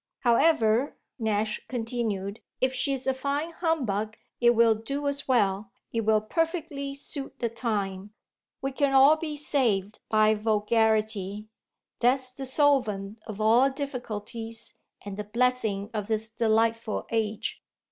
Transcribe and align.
However," 0.21 0.97
Nash 1.19 1.61
continued, 1.67 2.39
"if 2.59 2.73
she's 2.73 3.05
a 3.05 3.13
fine 3.13 3.51
humbug 3.51 4.17
it 4.39 4.55
will 4.55 4.73
do 4.73 5.07
as 5.07 5.27
well, 5.27 5.69
it 5.93 6.01
will 6.01 6.21
perfectly 6.21 6.95
suit 6.95 7.37
the 7.37 7.49
time. 7.49 8.11
We 8.63 8.71
can 8.71 8.93
all 8.95 9.15
be 9.15 9.35
saved 9.35 9.99
by 10.09 10.33
vulgarity; 10.33 11.49
that's 11.99 12.31
the 12.31 12.47
solvent 12.47 13.19
of 13.27 13.39
all 13.39 13.69
difficulties 13.69 14.73
and 15.05 15.17
the 15.17 15.23
blessing 15.23 15.91
of 15.93 16.07
this 16.07 16.29
delightful 16.29 17.05
age. 17.11 17.61